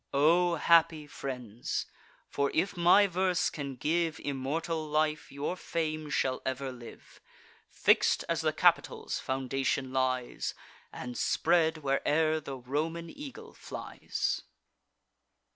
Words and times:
O 0.15 0.55
happy 0.55 1.05
friends! 1.05 1.85
for, 2.27 2.49
if 2.55 2.75
my 2.75 3.05
verse 3.05 3.51
can 3.51 3.75
give 3.75 4.19
Immortal 4.21 4.87
life, 4.87 5.31
your 5.31 5.55
fame 5.55 6.09
shall 6.09 6.41
ever 6.43 6.71
live, 6.71 7.21
Fix'd 7.69 8.25
as 8.27 8.41
the 8.41 8.51
Capitol's 8.51 9.19
foundation 9.19 9.93
lies, 9.93 10.55
And 10.91 11.15
spread, 11.15 11.83
where'er 11.83 12.39
the 12.39 12.57
Roman 12.57 13.11
eagle 13.15 13.53
flies! 13.53 14.41